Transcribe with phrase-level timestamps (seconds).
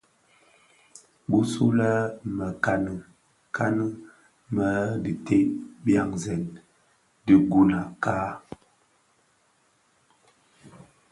[1.29, 1.91] Bisule le
[2.37, 2.95] mekani
[3.55, 3.87] kani
[4.53, 4.67] mè
[5.03, 5.47] dheteb
[5.83, 6.43] byamzèn
[7.25, 8.17] dhiguňa kka.